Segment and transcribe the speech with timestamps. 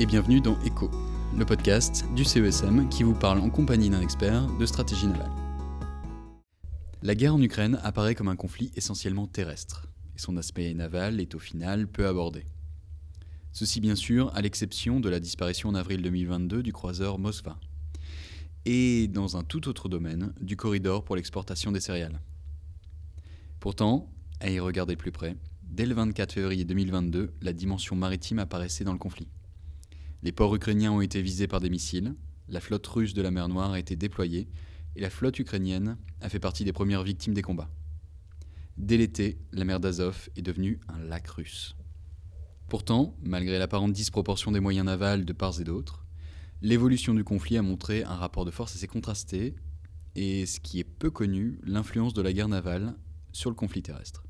[0.00, 0.90] et bienvenue dans ECHO,
[1.38, 5.30] le podcast du CESM qui vous parle en compagnie d'un expert de stratégie navale.
[7.02, 9.86] La guerre en Ukraine apparaît comme un conflit essentiellement terrestre,
[10.16, 12.46] et son aspect naval est au final peu abordé.
[13.52, 17.56] Ceci bien sûr à l'exception de la disparition en avril 2022 du croiseur Moskva,
[18.64, 22.20] et dans un tout autre domaine, du corridor pour l'exportation des céréales.
[23.60, 24.10] Pourtant,
[24.40, 28.82] à y regarder de plus près, dès le 24 février 2022, la dimension maritime apparaissait
[28.82, 29.28] dans le conflit.
[30.22, 32.14] Les ports ukrainiens ont été visés par des missiles,
[32.48, 34.48] la flotte russe de la mer Noire a été déployée,
[34.96, 37.70] et la flotte ukrainienne a fait partie des premières victimes des combats.
[38.76, 41.74] Dès l'été, la mer d'Azov est devenue un lac russe.
[42.68, 46.04] Pourtant, malgré l'apparente disproportion des moyens navals de part et d'autre,
[46.60, 49.54] l'évolution du conflit a montré un rapport de force assez contrasté,
[50.16, 52.94] et ce qui est peu connu, l'influence de la guerre navale
[53.32, 54.24] sur le conflit terrestre.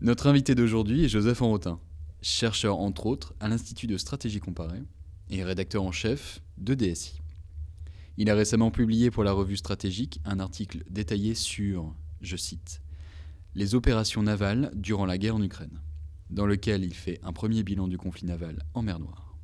[0.00, 1.80] Notre invité d'aujourd'hui est Joseph Enrotin,
[2.22, 4.82] chercheur entre autres à l'Institut de stratégie comparée
[5.30, 7.20] et rédacteur en chef de DSI.
[8.16, 12.80] Il a récemment publié pour la revue stratégique un article détaillé sur, je cite,
[13.54, 15.80] les opérations navales durant la guerre en Ukraine
[16.30, 19.36] dans lequel il fait un premier bilan du conflit naval en mer Noire.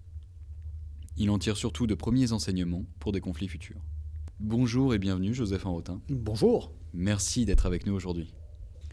[1.17, 3.83] Il en tire surtout de premiers enseignements pour des conflits futurs.
[4.39, 6.01] Bonjour et bienvenue Joseph Enrotin.
[6.09, 6.73] Bonjour.
[6.95, 8.33] Merci d'être avec nous aujourd'hui.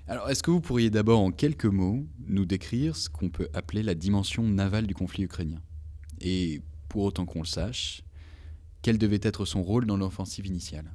[0.07, 3.83] Alors, est-ce que vous pourriez d'abord en quelques mots nous décrire ce qu'on peut appeler
[3.83, 5.61] la dimension navale du conflit ukrainien?
[6.19, 6.61] Et
[6.97, 8.01] pour autant qu'on le sache,
[8.81, 10.91] quel devait être son rôle dans l'offensive initiale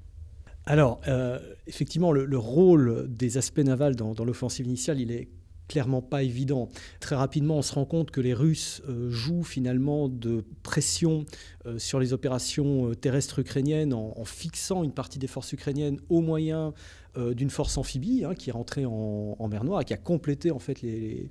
[0.67, 5.29] alors, euh, effectivement, le, rôle des aspects navals dans l'offensive initiale, il est
[5.69, 6.69] clairement pas évident.
[6.99, 11.25] Très rapidement, on se rend compte que les Russes euh, jouent finalement de pression
[11.67, 16.21] euh, sur les opérations terrestres ukrainiennes en, en, fixant une partie des forces ukrainiennes au
[16.21, 16.75] moyen
[17.19, 20.51] euh, d'une force amphibie hein, qui est rentrée en, mer Noire et qui a complété
[20.51, 21.29] en fait les,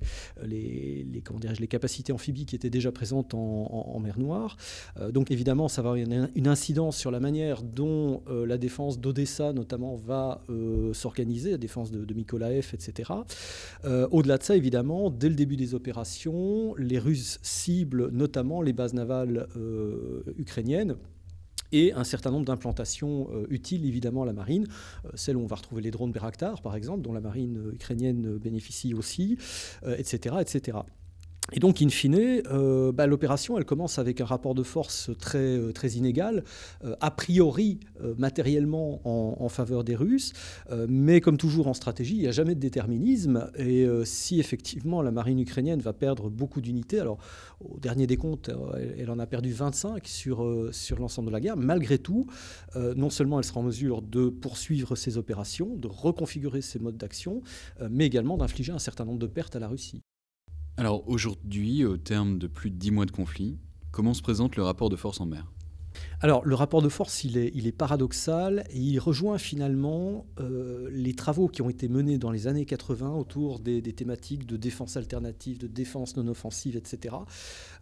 [1.68, 4.56] capacités amphibies qui étaient déjà présentes en, mer Noire.
[5.00, 9.00] Euh, donc évidemment, ça va avoir une, incidence sur la manière dont euh, la défense
[9.00, 10.42] d'Odessa notamment va
[10.92, 12.14] s'organiser, la défense de, de
[12.74, 13.12] etc.
[13.84, 18.94] Au-delà de ça, évidemment, dès le début des opérations, les Russes ciblent notamment les bases
[18.94, 19.48] navales
[20.38, 20.96] ukrainiennes
[21.72, 24.66] et un certain nombre d'implantations euh, utiles évidemment à la marine,
[25.04, 27.74] euh, celles où on va retrouver les drones Beraktar par exemple, dont la marine euh,
[27.74, 29.38] ukrainienne bénéficie aussi,
[29.86, 30.34] etc.
[31.50, 35.38] Et donc, in fine, euh, bah, l'opération, elle commence avec un rapport de force très,
[35.38, 36.44] euh, très inégal,
[36.84, 37.80] euh, a priori
[38.16, 40.32] matériellement en, faveur des Russes,
[40.88, 43.50] mais comme toujours en stratégie, il n'y a jamais de déterminisme.
[43.56, 47.18] Et si effectivement la marine ukrainienne va perdre beaucoup d'unités, alors
[47.60, 51.56] au dernier décompte, elle, elle en a perdu 25 sur, sur l'ensemble de la guerre,
[51.56, 52.26] malgré tout,
[52.74, 57.42] non seulement elle sera en mesure de poursuivre ses opérations, de reconfigurer ses modes d'action,
[57.90, 60.02] mais également d'infliger un certain nombre de pertes à la Russie.
[60.78, 63.58] Alors aujourd'hui, au terme de plus de dix mois de conflit,
[63.90, 65.52] comment se présente le rapport de force en mer?
[66.22, 71.48] Alors, le rapport de force, il est, paradoxal et il rejoint finalement euh, les travaux
[71.48, 75.66] qui ont été menés dans les années 80 autour des, thématiques de défense alternative, de
[75.66, 77.16] défense non offensive, etc.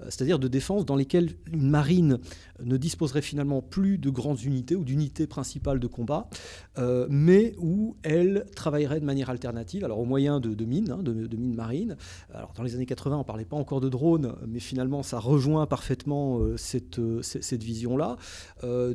[0.00, 2.18] Euh, c'est-à-dire de défense dans lesquelles une marine
[2.62, 6.30] ne disposerait finalement plus de grandes unités ou d'unités principales de combat,
[6.78, 11.36] euh, mais où elle travaillerait de manière alternative, alors au moyen de, mines, hein, de,
[11.36, 11.98] mines marines.
[12.32, 15.18] Alors, dans les années 80, on ne parlait pas encore de drones, mais finalement, ça
[15.18, 18.16] rejoint parfaitement cette, cette vision-là.
[18.64, 18.94] Euh,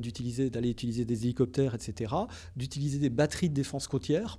[0.50, 2.14] d'aller utiliser des hélicoptères, etc.,
[2.56, 4.38] d'utiliser des batteries de défense côtière,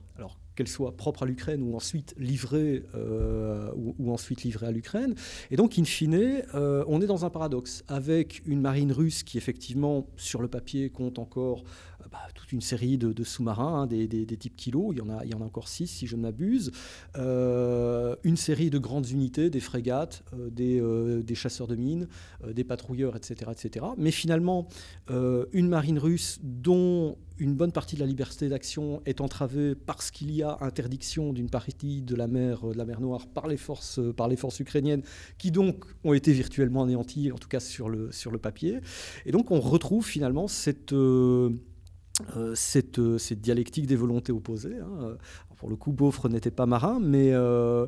[0.56, 5.14] qu'elles soient propres à l'Ukraine ou ensuite livrées, euh, ou, ensuite livrées à l'Ukraine.
[5.50, 9.38] Et donc, in fine, euh, on est dans un paradoxe, avec une marine russe qui,
[9.38, 11.62] effectivement, sur le papier, compte encore
[12.10, 15.30] bah, toute une série de, sous-marins, hein, des, types kilos, il y en a, il
[15.30, 16.70] y en encore six si je ne m'abuse,
[17.16, 22.08] euh, une série de grandes unités, des frégates, euh, euh, des, chasseurs de mines,
[22.46, 23.86] des patrouilleurs, etc., etc.
[23.98, 24.68] Mais finalement,
[25.08, 30.30] une marine russe dont une bonne partie de la liberté d'action est entravée parce qu'il
[30.30, 34.00] y a interdiction d'une partie de la mer, de la mer Noire par les, forces,
[34.16, 35.02] par les forces ukrainiennes,
[35.38, 38.80] qui donc ont été virtuellement anéanties, en tout cas sur le, sur le papier.
[39.26, 40.92] Et donc on retrouve finalement cette...
[40.92, 44.78] Euh, cette, euh, cette, dialectique des volontés opposées.
[44.78, 45.18] Hein.
[45.56, 47.86] Pour le coup, Beaufre n'était pas marin, mais, euh,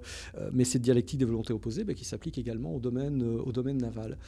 [0.53, 4.19] mais cette dialectique des volontés opposées bah, qui s'applique également au domaine, au domaine naval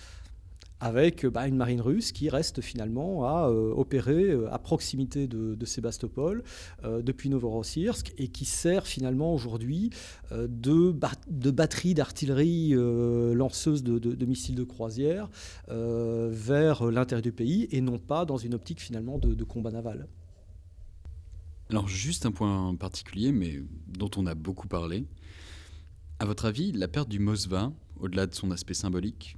[0.81, 5.65] avec bah, une marine russe qui reste finalement à euh, opérer euh, à proximité de,
[5.65, 6.43] Sébastopol
[6.85, 9.91] euh, depuis Novorossiysk et qui sert finalement aujourd'hui
[10.33, 10.95] de,
[11.29, 15.29] de, batterie d'artillerie lanceuse de, missiles de croisière
[15.69, 20.09] vers l'intérieur du pays et non pas dans une optique finalement de, combat naval.
[21.69, 25.05] Alors juste un point particulier, mais dont on a beaucoup parlé.
[26.19, 29.37] À votre avis, la perte du Mosva, au-delà de son aspect symbolique,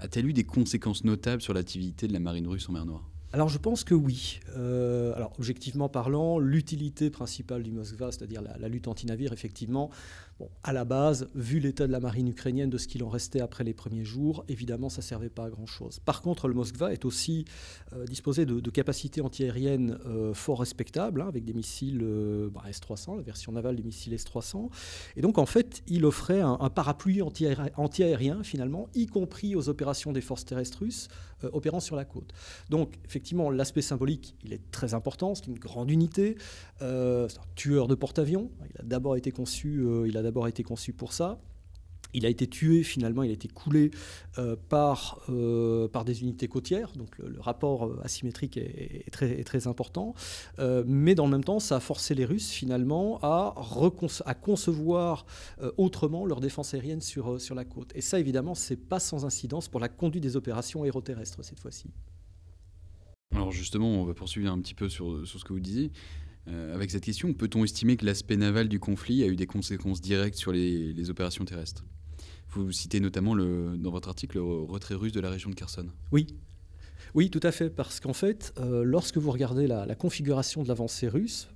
[0.00, 3.08] a-t-elle eu des conséquences notables sur l'activité de la marine russe en mer Noire?
[3.34, 4.40] Alors je pense que oui.
[4.56, 9.90] Euh, alors objectivement parlant, l'utilité principale du Moskva, c'est-à-dire la, la, lutte anti-navire, effectivement,
[10.62, 13.64] à la base, vu l'état de la marine ukrainienne, de ce qu'il en restait après
[13.64, 16.00] les premiers jours, évidemment ça ne servait pas à grand-chose.
[16.00, 17.44] Par contre, le Moskva est aussi
[17.92, 23.16] euh, disposé de, capacités antiaériennes euh, fort respectables, hein, avec des missiles euh, bah, S-300,
[23.16, 24.70] la version navale des missiles S-300.
[25.16, 28.02] Et donc en fait, il offrait un, parapluie anti-aérien, anti
[28.44, 31.08] finalement, y compris aux opérations des forces terrestres russes
[31.52, 32.32] opérant sur la côte.
[32.70, 36.36] Donc effectivement, l'aspect symbolique, il est très important, c'est une grande unité,
[36.80, 40.48] euh, c'est un tueur de porte-avions, il a d'abord été, conçu, euh, il a d'abord
[40.48, 41.40] été conçu pour ça.
[42.14, 43.90] Il a été tué finalement, il a été coulé
[44.38, 50.14] euh, par, euh, par des unités côtières, donc le, rapport euh, asymétrique est, très, important.
[50.58, 53.54] Mais dans le même temps, ça a forcé les Russes finalement à,
[54.40, 55.24] concevoir
[55.76, 57.92] autrement leur défense aérienne sur, la côte.
[57.94, 61.90] Et ça, évidemment, c'est pas sans incidence pour la conduite des opérations aéroterrestres cette fois-ci.
[63.32, 65.92] Alors justement, on va poursuivre un petit peu sur, ce que vous disiez.
[66.46, 70.36] Avec cette question, peut-on estimer que l'aspect naval du conflit a eu des conséquences directes
[70.36, 71.84] sur les opérations terrestres?
[72.54, 75.86] Vous citez notamment le, dans votre article le retrait russe de la région de Kherson.
[76.10, 76.26] Oui.
[77.14, 81.08] Oui, tout à fait, parce qu'en fait, euh, lorsque vous regardez la, configuration de l'avancée
[81.08, 81.48] russe,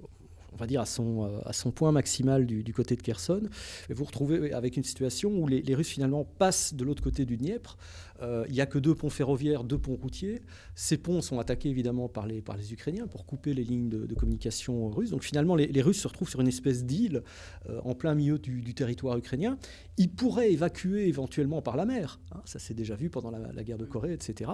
[0.53, 3.43] on va dire à son, euh, à son point maximal du, côté de Kherson,
[3.89, 7.25] vous vous retrouvez avec une situation où les, les Russes finalement passent de l'autre côté
[7.25, 7.77] du Dniepr.
[8.23, 10.43] Euh, il n'y a que deux ponts ferroviaires, deux ponts routiers.
[10.75, 14.15] Ces ponts sont attaqués évidemment par les, par les Ukrainiens pour couper les lignes de,
[14.15, 15.11] communication russes.
[15.11, 17.23] Donc finalement, les, Russes se retrouvent sur une espèce d'île
[17.69, 19.59] euh, en plein milieu du, du, territoire ukrainien.
[19.99, 22.19] Ils pourraient évacuer éventuellement par la mer.
[22.33, 24.51] Hein, ça s'est déjà vu pendant la, la, guerre de Corée, etc.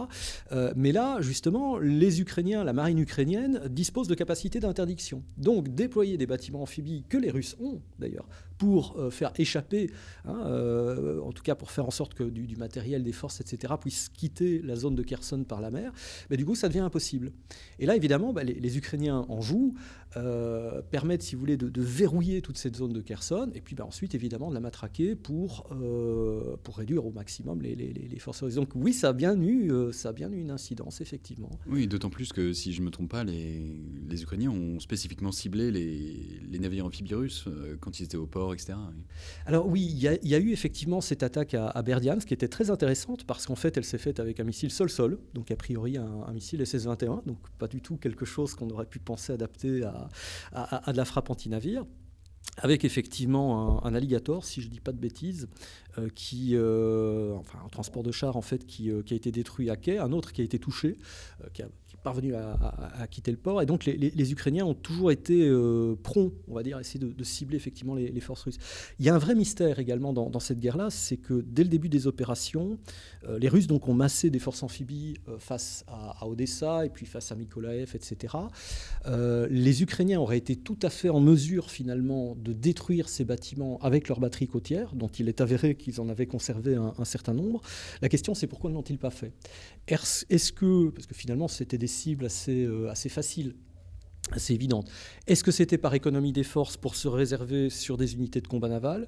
[0.50, 5.22] Euh, mais là, justement, les Ukrainiens, la marine ukrainienne, disposent de capacités d'interdiction.
[5.36, 9.90] Donc déployer des bâtiments amphibies que les Russes ont d'ailleurs pour euh, faire échapper,
[10.24, 13.74] hein, euh, en tout cas pour faire en sorte que du, matériel, des forces, etc.,
[13.80, 15.92] puisse quitter la zone de Kherson par la mer,
[16.30, 17.32] mais du coup, ça devient impossible.
[17.78, 19.74] Et là, évidemment, bah, les, Ukrainiens en jouent,
[20.16, 23.74] euh, permettent, si vous voulez, de, de, verrouiller toute cette zone de Kherson, et puis
[23.74, 28.18] bah, ensuite, évidemment, de la matraquer pour, euh, pour réduire au maximum les, les, les,
[28.18, 28.54] forces russes.
[28.54, 31.50] Donc oui, ça a bien eu, euh, ça a bien eu une incidence, effectivement.
[31.66, 35.32] Oui, d'autant plus que, si je ne me trompe pas, les, les Ukrainiens ont spécifiquement
[35.32, 37.48] ciblé les, les navires amphibies russes
[37.80, 38.74] quand ils étaient au port etc.
[39.46, 42.48] Alors oui, il y, y, a eu effectivement cette attaque à, à Berdiansk qui était
[42.48, 45.96] très intéressante parce qu'en fait, elle s'est faite avec un missile sol-sol, donc a priori
[45.96, 49.82] un, un missile SS-21, donc pas du tout quelque chose qu'on aurait pu penser adapter
[49.84, 50.01] à,
[50.52, 51.84] à, de la frappe anti-navire
[52.58, 55.48] avec effectivement un, alligator, si je ne dis pas de bêtises,
[55.98, 59.30] euh, qui, euh, enfin un transport de char en fait qui, euh, qui, a été
[59.30, 60.98] détruit à quai, un autre qui a été touché,
[61.54, 61.68] qui, a,
[62.02, 66.54] parvenu à, quitter le port, et donc les, Ukrainiens ont toujours été euh, prompts, on
[66.54, 68.58] va dire, à essayer de, cibler effectivement les, forces russes.
[68.98, 71.88] Il y a un vrai mystère également dans, cette guerre-là, c'est que dès le début
[71.88, 72.78] des opérations,
[73.28, 77.30] euh, les Russes donc ont massé des forces amphibies face à, Odessa et puis face
[77.32, 78.34] à Mykolaev, etc.
[79.50, 84.08] les Ukrainiens auraient été tout à fait en mesure finalement de détruire ces bâtiments avec
[84.08, 87.60] leurs batteries côtières, dont il est avéré qu'ils en avaient conservé un, certain nombre.
[88.00, 89.32] La question, c'est pourquoi ne l'ont-ils pas fait?
[89.88, 93.54] Est-ce que, parce que finalement, c'était des cibles assez, euh, assez faciles,
[94.30, 94.90] assez évidente.
[95.26, 98.68] Est-ce que c'était par économie des forces pour se réserver sur des unités de combat
[98.68, 99.06] naval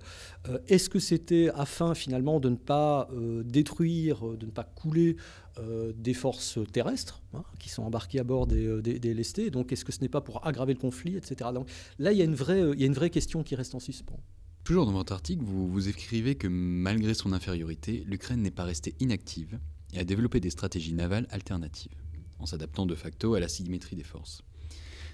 [0.49, 4.65] euh, Est-ce que c'était afin finalement de ne pas euh, détruire, euh, de ne pas
[4.65, 5.17] couler
[5.59, 9.73] euh, des forces terrestres hein, qui sont embarquées à bord des, des, des lestés Donc
[9.73, 11.51] est-ce que ce n'est pas pour aggraver le conflit, etc.
[11.55, 11.69] Donc
[11.99, 13.81] là, il y, a une vraie, il y a une vraie question qui reste en
[13.81, 14.21] suspens.
[14.65, 18.95] Toujours dans votre article, vous, vous écrivez que malgré son infériorité, l'Ukraine n'est pas restée
[18.99, 19.59] inactive
[19.93, 21.93] et a développé des stratégies navales alternatives,
[22.39, 24.43] en s'adaptant de facto à la symétrie des forces.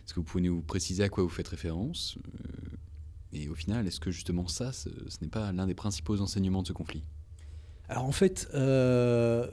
[0.05, 2.77] Est-ce que vous pouvez nous préciser à quoi vous faites référence euh,
[3.33, 4.89] Et au final, est-ce que justement ça, ce,
[5.21, 7.05] n'est pas l'un des principaux enseignements de ce conflit?
[7.89, 9.49] Alors en fait, euh,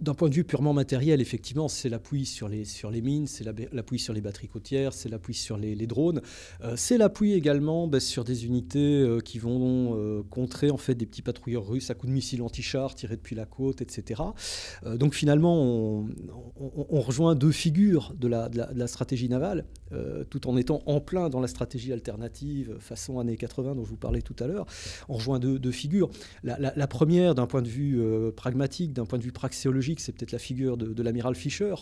[0.00, 3.44] d'un point de vue purement matériel, effectivement, c'est l'appui sur les, sur les mines, c'est
[3.44, 6.22] l'appui sur les batteries côtières, c'est l'appui sur les, drones,
[6.62, 10.94] euh, c'est l'appui également bah, sur des unités euh, qui vont euh, contrer en fait
[10.94, 14.22] des petits patrouilleurs russes à coups de missiles anti-chars tirés depuis la côte, etc.
[14.96, 16.06] Donc finalement,
[16.56, 19.64] on, rejoint deux figures de la, de la, stratégie navale,
[20.28, 23.96] tout en étant en plein dans la stratégie alternative façon années 80 dont je vous
[23.96, 24.66] parlais tout à l'heure.
[25.08, 26.10] On rejoint deux, figures.
[26.42, 28.00] La, la, première, d'un point de vue
[28.36, 31.74] pragmatique, d'un point de vue praxéologique, c'est peut-être la figure de, l'amiral Fisher,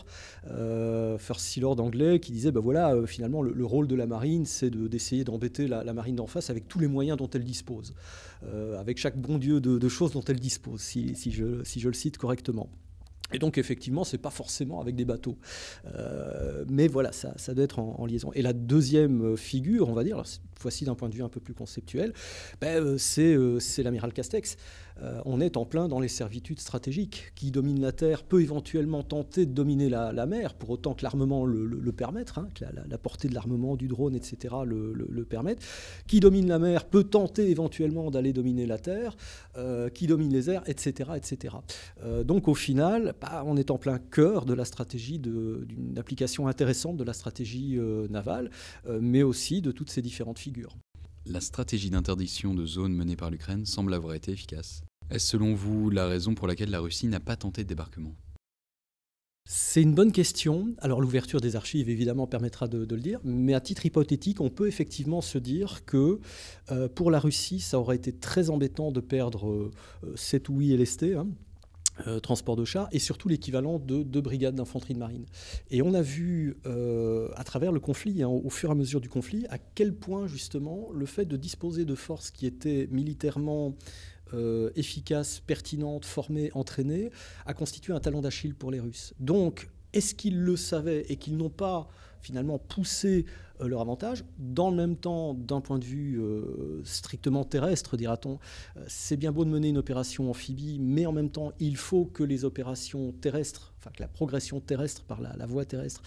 [0.47, 3.95] euh, First Sea Lord anglais, qui disait ben voilà, euh, finalement, le, le, rôle de
[3.95, 7.29] la marine, c'est d'essayer de, d'embêter la, marine d'en face avec tous les moyens dont
[7.29, 7.95] elle dispose,
[8.45, 12.71] euh, avec chaque bon Dieu de, choses dont elle dispose, si, je, le cite correctement.
[13.31, 15.37] Et donc effectivement, c'est pas forcément avec des bateaux,
[16.67, 18.33] mais voilà, ça, ça doit être en, liaison.
[18.33, 20.23] Et la deuxième figure, on va dire,
[20.59, 22.15] fois-ci d'un point de vue un peu plus conceptuel,
[22.61, 23.37] ben, c'est
[23.83, 24.57] l'amiral Castex.
[25.03, 27.33] Euh, on est en plein dans les servitudes stratégiques.
[27.35, 31.45] Qui domine la terre peut éventuellement tenter de dominer la, mer, pour autant que l'armement
[31.45, 34.55] le, permette, hein, que la, portée de l'armement, du drone, etc.
[34.65, 35.61] le, permette.
[36.07, 39.17] Qui domine la mer peut tenter éventuellement d'aller dominer la terre.
[39.95, 41.11] qui domine les airs, etc.
[41.17, 41.57] etc.
[42.25, 46.97] donc au final, bah, on est en plein cœur de la stratégie, d'une application intéressante
[46.97, 47.79] de la stratégie
[48.11, 48.51] navale,
[49.01, 50.77] mais aussi de toutes ces différentes figures.
[51.31, 54.81] La stratégie d'interdiction de zones menée par l'Ukraine semble avoir été efficace.
[55.11, 58.15] Est-ce selon vous la raison pour laquelle la Russie n'a pas tenté de débarquement?
[59.45, 60.75] C'est une bonne question.
[60.79, 64.69] Alors l'ouverture des archives évidemment permettra de, le dire, mais à titre hypothétique, on peut
[64.69, 66.19] effectivement se dire que
[66.71, 69.71] euh, pour la Russie, ça aurait été très embêtant de perdre euh,
[70.17, 71.27] 7 ou 8 LST, hein,
[72.07, 75.27] euh, transport de chars, et surtout l'équivalent de deux brigades d'infanterie de marine.
[75.71, 79.01] Et on a vu euh, à travers le conflit, hein, au fur et à mesure
[79.01, 83.75] du conflit, à quel point justement le fait de disposer de forces qui étaient militairement
[84.35, 87.11] euh, efficaces, pertinentes, formées, entraînées,
[87.47, 89.15] a constitué un talon d'Achille pour les Russes.
[89.21, 91.89] Donc, est-ce qu'ils le savaient et qu'ils n'ont pas
[92.23, 93.25] finalement poussé
[93.61, 94.25] euh, leur avantage.
[94.39, 98.39] Dans le même temps, d'un point de vue euh, strictement terrestre, dira-t-on,
[98.77, 102.05] euh, c'est bien beau de mener une opération amphibie, mais en même temps, il faut
[102.05, 106.03] que les opérations terrestres, enfin que la progression terrestre par la, voie terrestre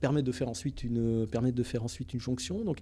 [0.00, 2.64] permette de faire ensuite une, de faire ensuite une jonction.
[2.64, 2.78] Donc,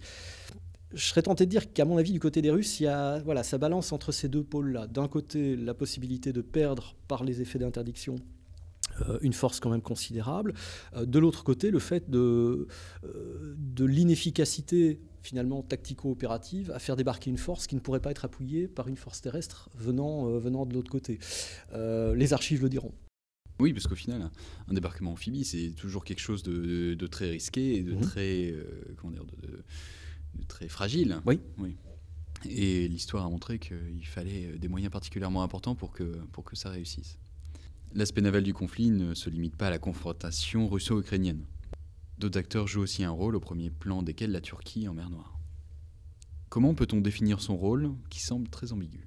[0.93, 3.19] je serais tenté de dire qu'à mon avis, du côté des Russes, il y a,
[3.21, 4.87] voilà, ça balance entre ces deux pôles-là.
[4.87, 8.36] D'un côté, la possibilité de perdre par les effets d'interdiction euh,
[9.23, 10.55] une force quand même considérable.
[10.95, 12.67] Euh, de l'autre côté, le fait de,
[13.05, 18.25] euh, de l'inefficacité finalement tactico-opérative à faire débarquer une force qui ne pourrait pas être
[18.25, 21.19] appuyée par une force terrestre venant, venant de l'autre côté.
[21.75, 22.93] les archives le diront.
[23.59, 24.31] Oui, parce qu'au final,
[24.69, 28.01] un débarquement amphibie, c'est toujours quelque chose de, de, très risqué et de, mhm.
[28.03, 28.55] très,
[28.99, 31.21] comment dire, de, très fragile.
[31.27, 31.41] Oui.
[31.59, 31.75] oui.
[32.49, 36.71] Et l'histoire a montré qu'il fallait des moyens particulièrement importants pour que, pour que ça
[36.71, 37.19] réussisse.
[37.95, 41.47] L'aspect naval du conflit ne se limite pas à la confrontation russo-ukrainienne.
[42.19, 45.39] D'autres acteurs jouent aussi un rôle, au premier plan desquels la Turquie en mer Noire.
[46.49, 49.06] Comment peut-on définir son rôle, qui semble très ambigu?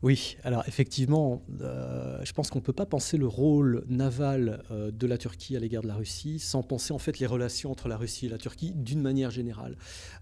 [0.00, 4.92] Oui, alors effectivement, euh, je pense qu'on ne peut pas penser le rôle naval euh,
[4.92, 7.88] de la Turquie à l'égard de la Russie sans penser en fait les relations entre
[7.88, 9.76] la Russie et la Turquie d'une manière générale.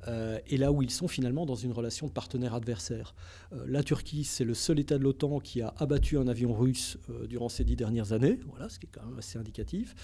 [0.09, 3.15] Euh, et là où ils sont finalement dans une relation de partenaire-adversaire.
[3.67, 6.97] la Turquie, c'est le seul État de l'OTAN qui a abattu un avion russe
[7.29, 9.95] durant ces dix dernières années, voilà, ce qui est quand même assez indicatif.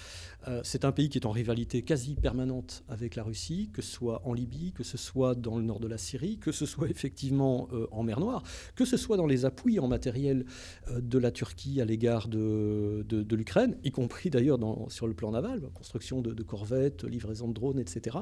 [0.63, 4.21] c'est un pays qui est en rivalité quasi permanente avec la Russie, que ce soit
[4.25, 7.67] en Libye, que ce soit dans le nord de la Syrie, que ce soit effectivement
[7.91, 8.43] en mer Noire,
[8.75, 9.45] que ce soit dans les
[9.79, 10.45] en matériel
[10.89, 15.31] euh, de la Turquie à l'égard de, de, l'Ukraine, y compris d'ailleurs sur le plan
[15.31, 18.17] naval, construction de, corvettes, livraison de drones, etc.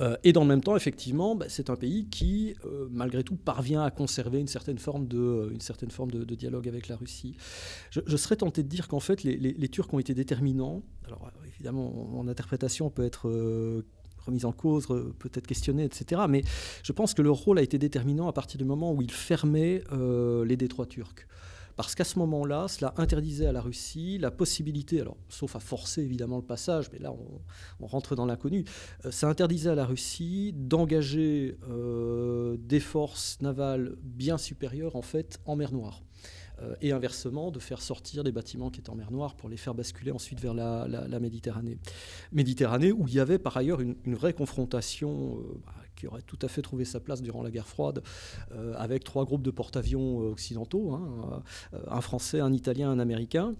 [0.00, 3.36] Euh, et dans le même temps, effectivement, bah, c'est un pays qui, euh, malgré tout,
[3.36, 7.36] parvient à conserver une certaine forme de, une certaine forme de, dialogue avec la Russie.
[7.90, 10.82] Je, serais tenté de dire qu'en fait, les, les, Turcs ont été déterminants.
[11.06, 13.28] Alors, évidemment, mon interprétation peut être
[14.26, 14.86] remise en cause,
[15.18, 16.22] peut-être questionnée, etc.
[16.28, 16.42] Mais
[16.82, 19.82] je pense que leur rôle a été déterminant à partir du moment où ils fermaient
[19.92, 21.26] euh, les détroits turcs.
[21.76, 26.02] Parce qu'à ce moment-là, cela interdisait à la Russie la possibilité, alors sauf à forcer
[26.02, 27.14] évidemment le passage, mais là
[27.80, 28.64] on, rentre dans l'inconnu,
[29.04, 35.40] euh, ça interdisait à la Russie d'engager euh, des forces navales bien supérieures en fait
[35.46, 36.02] en mer Noire.
[36.62, 39.56] Euh, et inversement de faire sortir des bâtiments qui étaient en mer Noire pour les
[39.56, 41.78] faire basculer ensuite vers la, Méditerranée.
[42.32, 46.38] Méditerranée où il y avait par ailleurs une, vraie confrontation euh, bah, qui aurait tout
[46.42, 48.02] à fait trouvé sa place durant la guerre froide,
[48.52, 51.42] euh, avec trois groupes de porte-avions occidentaux, hein,
[51.88, 53.54] un français, un italien, un américain.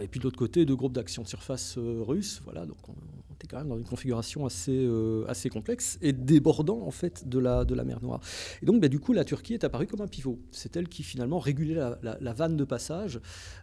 [0.00, 2.40] Et puis de l'autre côté, deux groupes d'action surface russes.
[2.44, 2.94] Voilà, donc on,
[3.34, 4.88] était quand même dans une configuration assez,
[5.26, 8.20] assez complexe et débordant en fait de la, de la mer Noire.
[8.62, 10.38] Et donc, bah, du coup, la Turquie est apparue comme un pivot.
[10.50, 13.20] C'est elle qui finalement régulait la, vanne de passage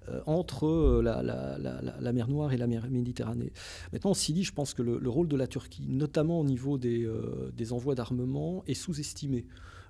[0.10, 3.52] euh, entre euh, la, mer Noire et la mer Méditerranée.
[3.94, 7.04] Maintenant, s'y dit, je pense que le, rôle de la Turquie, notamment au niveau des,
[7.04, 9.46] euh, des envois d'armement, est sous-estimé.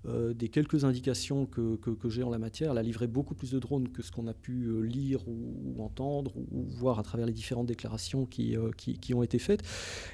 [0.07, 2.71] Euh, des quelques indications que, que, j'ai en la matière.
[2.71, 5.75] Elle a livré beaucoup plus de drones que ce qu'on a pu euh, lire ou,
[5.83, 9.61] entendre ou, voir à travers les différentes déclarations qui, euh, qui, qui ont été faites.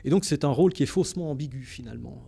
[0.03, 2.27] Et donc c'est un rôle qui est faussement ambigu finalement.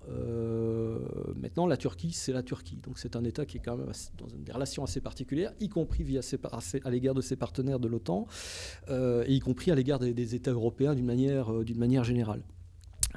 [1.36, 2.80] maintenant, la Turquie, c'est la Turquie.
[2.84, 6.04] Donc c'est un État qui est quand même dans des relations assez particulières, y compris
[6.04, 6.40] via ses,
[6.84, 8.28] à l'égard de ses partenaires de l'OTAN,
[8.90, 12.44] et y compris à l'égard des, des États européens d'une manière, d'une manière générale.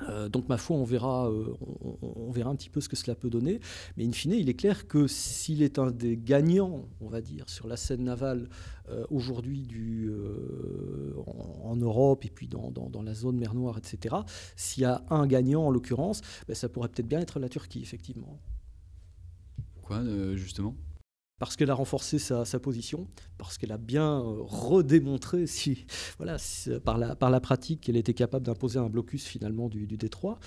[0.08, 1.54] Euh, donc ma foi, on verra, euh,
[2.02, 3.60] on, verra un petit peu ce que cela peut donner.
[3.96, 7.48] Mais in fine, il est clair que s'il est un des gagnants, on va dire,
[7.48, 8.48] sur la scène navale
[8.88, 9.68] euh, aujourd'hui
[11.64, 14.16] en, Europe et puis dans, la zone mer Noire, etc.,
[14.56, 17.82] s'il y a un gagnant en l'occurrence, ben, ça pourrait peut-être bien être la Turquie,
[17.82, 18.38] effectivement.
[19.82, 20.02] Quoi,
[20.34, 20.74] justement?
[21.40, 25.86] Parce qu'elle a renforcé sa, position, parce qu'elle a bien euh, redémontré si,
[26.18, 26.36] voilà,
[26.84, 30.38] par, la, par la pratique qu'elle était capable d'imposer un blocus finalement du, détroit,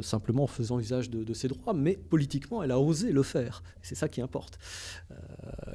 [0.00, 3.62] simplement en faisant usage de, ses droits, mais politiquement elle a osé le faire.
[3.82, 4.58] C'est ça qui importe.
[5.10, 5.14] Euh,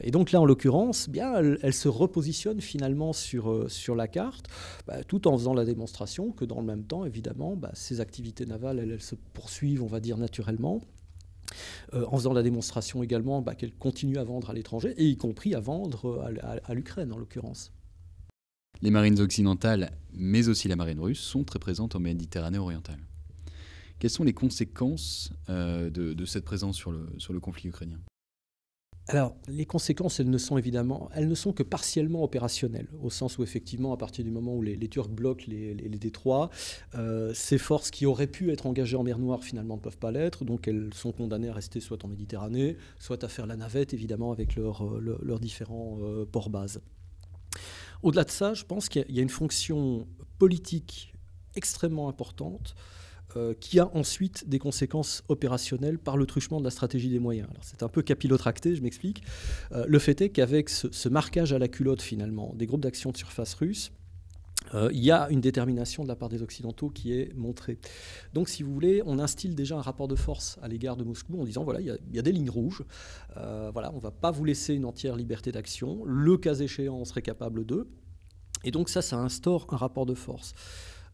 [0.01, 4.48] et donc là en l'occurrence, bien, elle, se repositionne finalement sur, euh, sur la carte,
[4.88, 8.48] bah, tout en faisant la démonstration que dans le même temps, évidemment, bah, ses activités
[8.48, 10.82] navales, elles se poursuivent, on va dire naturellement.
[11.94, 15.18] Euh, en faisant la démonstration également bah, qu'elle continue à vendre à l'étranger, et y
[15.18, 16.24] compris à vendre
[16.63, 17.72] à, l'Ukraine en l'occurrence.
[18.82, 23.00] Les marines occidentales, mais aussi la marine russe, sont très présentes en Méditerranée orientale.
[24.00, 28.00] Quelles sont les conséquences euh, de, cette présence sur le conflit ukrainien?
[29.10, 33.38] Alors, les conséquences, elles ne sont évidemment, elles ne sont que partiellement opérationnelles, au sens
[33.38, 36.50] où effectivement, à partir du moment où les, Turcs bloquent les, détroits,
[36.95, 40.12] euh, ces forces qui auraient pu être engagées en mer Noire finalement ne peuvent pas
[40.12, 43.93] l'être, donc elles sont condamnées à rester soit en Méditerranée, soit à faire la navette
[43.93, 44.72] évidemment avec euh,
[45.22, 46.81] leurs différents euh, ports-bases.
[48.03, 50.07] Au-delà de ça, je pense qu'il y a une fonction
[50.39, 51.13] politique
[51.55, 52.74] extrêmement importante
[53.36, 57.48] euh, qui a ensuite des conséquences opérationnelles par le truchement de la stratégie des moyens.
[57.62, 59.24] c'est un peu capillotracté, je m'explique.
[59.72, 63.18] Euh, le fait est qu'avec ce, marquage à la culotte finalement des groupes d'action de
[63.18, 63.92] surface russes,
[64.74, 67.80] euh, il y a une détermination de la part des Occidentaux qui est montrée.
[68.34, 71.42] Donc, si vous voulez, on instille déjà un rapport de force à l'égard de Moscou
[71.42, 72.84] en disant voilà, il y, a des lignes rouges.
[73.36, 76.04] voilà, on ne va pas vous laisser une entière liberté d'action.
[76.06, 77.88] Le cas échéant, on serait capable d'eux.
[78.63, 80.54] Et donc, ça, ça instaure un rapport de force.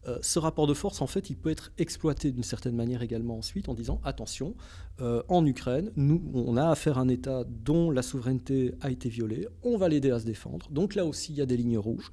[0.06, 3.36] Euh, ce rapport de force, en fait, il peut être exploité d'une certaine manière également
[3.36, 4.54] ensuite en disant attention,
[5.00, 9.08] euh, en Ukraine, nous, on a affaire à un État dont la souveraineté a été
[9.08, 10.70] violée, on va l'aider à se défendre.
[10.70, 12.12] Donc là aussi, il y a des lignes rouges.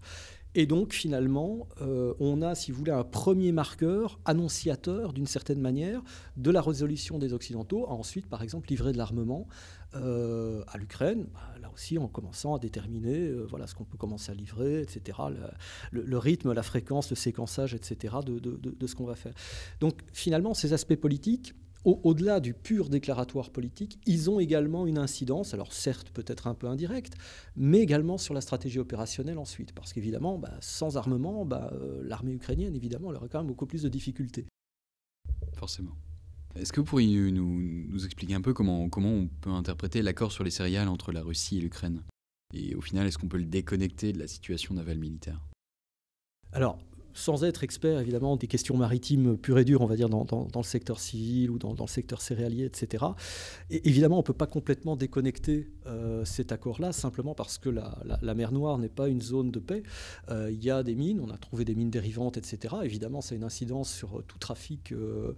[0.57, 5.61] Et donc finalement, euh, on a, si vous voulez, un premier marqueur annonciateur, d'une certaine
[5.61, 6.01] manière,
[6.35, 9.47] de la résolution des Occidentaux à ensuite, par exemple, livrer de l'armement
[9.93, 13.99] euh, à l'Ukraine, bah, là aussi en commençant à déterminer euh, voilà, ce qu'on peut
[13.99, 15.19] commencer à livrer, etc.,
[15.91, 19.35] le, rythme, la fréquence, le séquençage, etc., de, de ce qu'on va faire.
[19.79, 21.53] Donc finalement, ces aspects politiques,
[21.87, 26.67] au-delà du pur déclaratoire politique, ils ont également une incidence, alors certes peut-être un peu
[26.67, 27.13] indirecte,
[27.55, 29.73] mais également sur la stratégie opérationnelle ensuite.
[29.73, 33.65] Parce qu'évidemment, bah, sans armement, bah, euh, l'armée ukrainienne, évidemment, elle aurait quand même beaucoup
[33.65, 34.45] plus de difficultés.
[35.53, 35.95] Forcément.
[36.55, 40.43] Est-ce que vous pourriez nous, expliquer un peu comment, comment on peut interpréter l'accord sur
[40.43, 42.03] les céréales entre la Russie et l'Ukraine?
[42.53, 45.39] Et au final, est-ce qu'on peut le déconnecter de la situation navale militaire?
[46.53, 46.79] Alors,
[47.17, 50.63] sans être expert évidemment des questions maritimes pures et dures, on va dire, dans, le
[50.63, 53.05] secteur civil ou dans, le secteur céréalier, etc.
[53.71, 58.33] Et évidemment, on ne peut pas complètement déconnecter euh, cet accord-là, simplement parce que la,
[58.35, 59.81] mer Noire n'est pas une zone de paix.
[60.29, 62.75] Euh, il y a des mines, on a trouvé des mines dérivantes, etc.
[62.83, 65.33] Évidemment, ça a une incidence sur tout trafic, euh,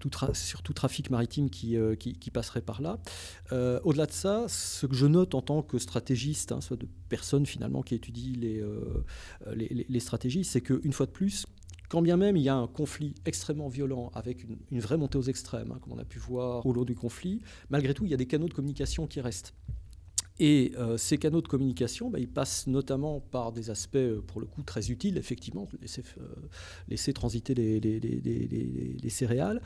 [0.00, 2.98] tout sur tout trafic maritime qui, qui, passerait par là.
[3.84, 7.46] Au-delà de ça, ce que je note en tant que stratégiste, hein, soit de personne
[7.46, 11.46] finalement qui étudie les, les stratégies, c'est qu'une fois de plus,
[11.94, 15.22] quand bien même il y a un conflit extrêmement violent avec une, vraie montée aux
[15.22, 18.14] extrêmes, hein, comme on a pu voir au long du conflit, malgré tout, il y
[18.14, 19.54] a des canaux de communication qui restent.
[20.40, 24.40] Et euh, ces canaux de communication, bah, ils passent notamment par des aspects, euh, pour
[24.40, 29.62] le coup, très utiles, effectivement, laisser, euh, transiter les céréales.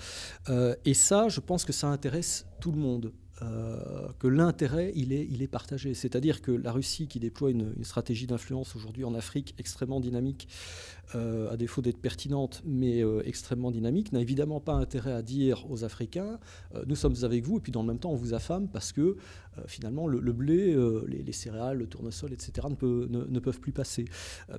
[0.85, 3.13] et ça, je pense que ça intéresse tout le monde.
[3.43, 5.95] Euh, que l'intérêt, il est, partagé.
[5.95, 10.49] C'est-à-dire que la Russie, qui déploie une, stratégie d'influence aujourd'hui en Afrique extrêmement dynamique,
[11.15, 15.71] euh, à défaut d'être pertinente, mais euh, extrêmement dynamique, n'a évidemment pas intérêt à dire
[15.71, 16.39] aux Africains,
[16.87, 19.17] nous sommes avec vous, et puis dans le même temps, on vous affame parce que
[19.67, 20.77] finalement, le, blé,
[21.09, 24.05] les, céréales, le tournesol, etc., ne, peuvent plus passer.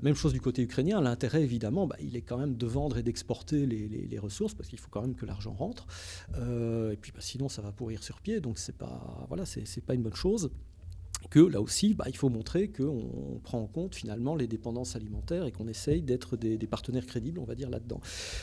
[0.01, 3.03] même chose du côté ukrainien, l'intérêt, évidemment, bah, il est quand même de vendre et
[3.03, 5.87] d'exporter les, ressources, parce qu'il faut quand même que l'argent rentre.
[6.35, 8.41] et puis bah, sinon, ça va pourrir sur pied.
[8.41, 9.43] Donc c'est pas voilà,
[9.85, 10.51] pas une bonne chose
[11.29, 15.45] que là aussi, bah, il faut montrer qu'on prend en compte finalement les dépendances alimentaires
[15.45, 17.99] et qu'on essaye d'être des, partenaires crédibles, on va dire, là-dedans.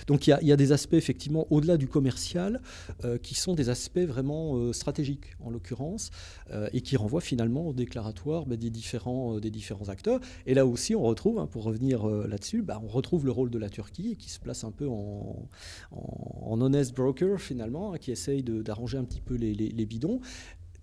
[0.06, 2.60] Donc il y, a des aspects effectivement au-delà du commercial
[3.04, 6.10] euh, qui sont des aspects vraiment euh, stratégiques en l'occurrence
[6.50, 10.20] euh, et qui renvoient finalement au déclaratoire bah, des, différents, des différents acteurs.
[10.46, 13.58] Et là aussi, on retrouve, hein, pour revenir là-dessus, bah, on retrouve le rôle de
[13.58, 15.48] la Turquie qui se place un peu en,
[15.92, 20.20] en, honest broker finalement, hein, qui essaye d'arranger un petit peu les, les bidons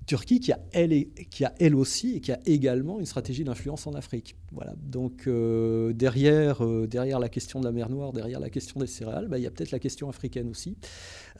[0.05, 4.35] Turquie qui a, elle, aussi et qui a également une stratégie d'influence en Afrique.
[4.51, 4.75] Voilà.
[4.81, 8.87] Donc euh, derrière, euh, derrière la question de la mer Noire, derrière la question des
[8.87, 10.77] céréales, bah, il y a peut-être la question africaine aussi,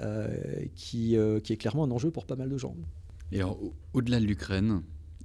[0.01, 0.27] euh,
[0.75, 2.75] qui, qui, est clairement un enjeu pour pas mal de gens.
[3.31, 3.59] Et alors,
[3.93, 4.81] au-delà de l'Ukraine,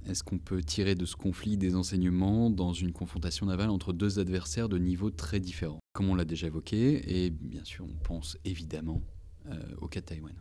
[0.07, 4.19] est-ce qu'on peut tirer de ce conflit des enseignements dans une confrontation navale entre deux
[4.19, 5.79] adversaires de niveaux très différents?
[5.93, 9.01] Comme on l'a déjà évoqué, et bien sûr, on pense évidemment
[9.81, 10.33] au cas de Taïwan.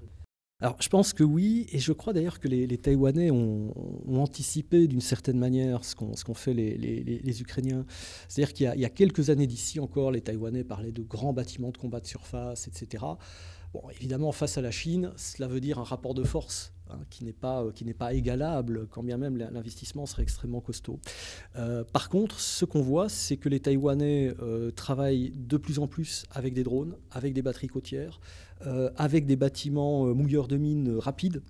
[0.61, 3.73] Alors, je pense que oui, et je crois d'ailleurs que les, Taïwanais ont,
[4.09, 7.87] anticipé d'une certaine manière ce qu'ont fait les, Ukrainiens.
[8.27, 11.77] C'est-à-dire qu'il y, a quelques années d'ici encore, les Taïwanais parlaient de grands bâtiments de
[11.77, 13.05] combat de surface, etc.
[13.73, 17.24] Bon, évidemment, face à la Chine, cela veut dire un rapport de force hein, qui
[17.24, 17.64] n'est pas,
[18.12, 20.98] égalable, quand bien même l'investissement serait extrêmement costaud.
[21.57, 25.87] Euh, par contre, ce qu'on voit, c'est que les Taïwanais euh, travaillent de plus en
[25.87, 28.20] plus avec des drones, avec des batteries côtières,
[28.66, 31.42] euh, avec des bâtiments euh, mouilleurs de mines rapides.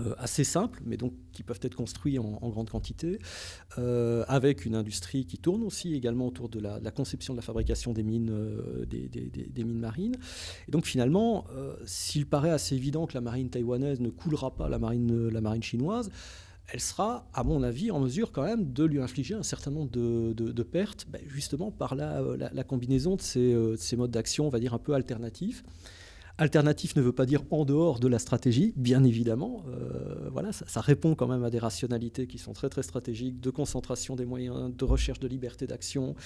[0.00, 3.18] Euh, assez simples, mais donc qui peuvent être construits en, grande quantité,
[3.76, 8.02] avec une industrie qui tourne aussi également autour de la, conception de la fabrication des
[8.02, 8.32] mines,
[8.86, 10.16] des, mines marines.
[10.68, 11.44] Et donc finalement,
[11.84, 15.62] s'il paraît assez évident que la marine taïwanaise ne coulera pas la marine, la marine
[15.62, 16.10] chinoise,
[16.72, 19.90] elle sera, à mon avis, en mesure quand même de lui infliger un certain nombre
[19.90, 24.74] de, pertes, ben, justement par la, combinaison de de ces modes d'action, on va dire,
[24.74, 25.62] un peu alternatifs.
[26.36, 29.64] Alternatif ne veut pas dire en dehors de la stratégie, bien évidemment.
[29.68, 33.50] Euh, voilà, ça, répond quand même à des rationalités qui sont très très stratégiques, de
[33.50, 36.16] concentration des moyens, de recherche de liberté d'action,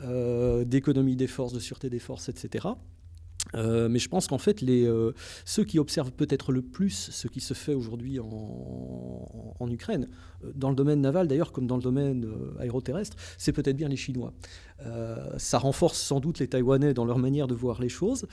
[0.00, 2.68] euh, d'économie des forces, de sûreté des forces, etc.
[3.54, 5.12] Euh, mais je pense qu'en fait, euh,
[5.44, 10.08] ceux qui observent peut-être le plus ce qui se fait aujourd'hui en, Ukraine,
[10.44, 12.26] euh, dans le domaine naval d'ailleurs comme dans le domaine
[12.60, 14.32] aéroterrestre, c'est peut-être bien les Chinois.
[15.38, 18.26] ça renforce sans doute les Taïwanais dans leur manière de voir les choses,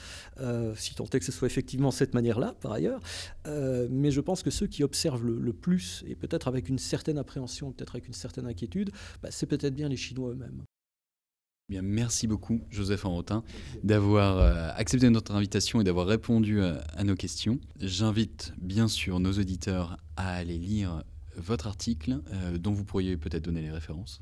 [0.76, 3.00] si tant est que ce soit effectivement cette manière-là, par ailleurs.
[3.90, 7.72] mais je pense que ceux qui observent le, plus, et peut-être avec une certaine appréhension,
[7.72, 8.90] peut-être avec une certaine inquiétude,
[9.22, 10.62] bah, c'est peut-être bien les Chinois eux-mêmes.
[11.70, 13.42] Bien, merci beaucoup, Joseph Enrotin,
[13.82, 17.58] d'avoir euh, accepté notre invitation et d'avoir répondu à, euh, à nos questions.
[17.80, 21.02] J'invite bien sûr nos auditeurs à aller lire
[21.36, 24.20] votre article, euh, dont vous pourriez peut-être donner les références.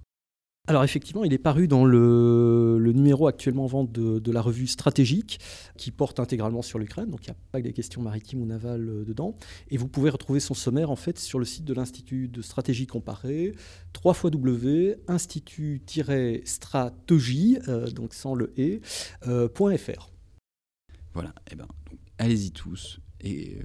[0.69, 5.41] Alors effectivement, il est paru dans le, numéro actuellement en vente de, la revue Stratégique,
[5.77, 8.47] qui porte intégralement sur l'Ukraine, donc il n'y a pas que des questions maritimes ou
[8.47, 9.37] navales euh, dedans.
[9.71, 12.87] Et vous pouvez retrouver son sommaire en fait sur le site de l'Institut de stratégie
[12.87, 13.57] comparée,
[13.93, 18.81] 3 W, institut-stratégie, euh, donc sans le et,
[19.27, 20.11] euh, .fr.
[21.13, 21.67] Voilà, et eh ben,
[22.19, 23.59] allez-y tous et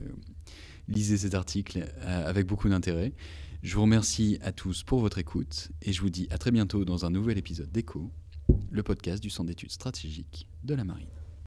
[0.87, 3.13] lisez cet article avec beaucoup d'intérêt.
[3.63, 6.85] Je vous remercie à tous pour votre écoute et je vous dis à très bientôt
[6.85, 8.11] dans un nouvel épisode d'ECHO,
[8.69, 11.26] le podcast du Centre d'études stratégiques de la Marine.